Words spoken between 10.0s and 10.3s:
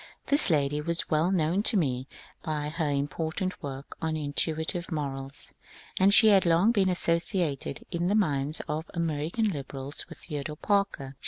with